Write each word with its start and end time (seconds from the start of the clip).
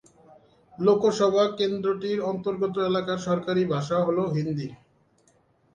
লোকসভা 0.77 1.43
কেন্দ্রটির 1.57 2.19
অন্তর্গত 2.31 2.75
এলাকার 2.89 3.19
সরকারি 3.27 3.63
ভাষা 3.73 3.97
হল 4.05 4.17
হিন্দি। 4.35 4.67